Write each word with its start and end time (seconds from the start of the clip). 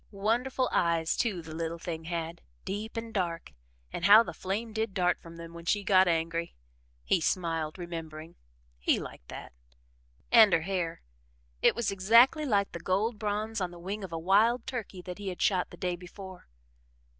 Wonderful 0.09 0.67
eyes, 0.71 1.15
too, 1.15 1.43
the 1.43 1.53
little 1.53 1.77
thing 1.77 2.05
had 2.05 2.41
deep 2.65 2.97
and 2.97 3.13
dark 3.13 3.51
and 3.93 4.05
how 4.05 4.23
the 4.23 4.33
flame 4.33 4.73
did 4.73 4.95
dart 4.95 5.21
from 5.21 5.35
them 5.35 5.53
when 5.53 5.65
she 5.65 5.83
got 5.83 6.07
angry! 6.07 6.55
He 7.03 7.21
smiled, 7.21 7.77
remembering 7.77 8.33
he 8.79 8.97
liked 8.99 9.27
that. 9.27 9.53
And 10.31 10.53
her 10.53 10.61
hair 10.61 11.03
it 11.61 11.75
was 11.75 11.91
exactly 11.91 12.47
like 12.47 12.71
the 12.71 12.79
gold 12.79 13.19
bronze 13.19 13.61
on 13.61 13.69
the 13.69 13.77
wing 13.77 14.03
of 14.03 14.11
a 14.11 14.17
wild 14.17 14.65
turkey 14.65 15.03
that 15.03 15.19
he 15.19 15.27
had 15.27 15.39
shot 15.39 15.69
the 15.69 15.77
day 15.77 15.95
before. 15.95 16.47